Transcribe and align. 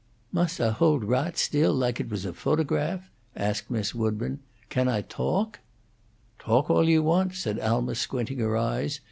"Most 0.31 0.59
Ah 0.59 0.71
hold 0.71 1.03
raght 1.03 1.37
still 1.37 1.75
like 1.75 1.99
it 1.99 2.09
was 2.09 2.25
a 2.25 2.33
photograph?" 2.33 3.11
asked 3.35 3.69
Miss 3.69 3.93
Woodburn. 3.93 4.39
"Can 4.69 4.87
Ah 4.87 5.03
toak?" 5.07 5.59
"Talk 6.39 6.71
all 6.71 6.89
you 6.89 7.03
want," 7.03 7.35
said 7.35 7.59
Alma, 7.59 7.93
squinting 7.93 8.39
her 8.39 8.57
eyes. 8.57 8.99